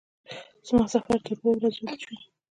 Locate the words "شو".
2.03-2.13